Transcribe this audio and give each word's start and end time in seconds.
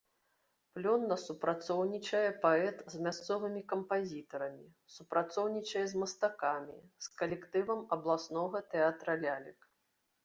Плённа 0.77 1.17
супрацоўнічае 1.23 2.29
паэт 2.45 2.77
з 2.95 3.03
мясцовымі 3.07 3.61
кампазітарамі, 3.75 4.67
супрацоўнічае 4.95 5.85
з 5.95 6.05
мастакамі, 6.05 6.77
з 7.09 7.15
калектывам 7.21 7.81
абласнога 7.99 8.57
тэатра 8.77 9.13
лялек. 9.25 9.59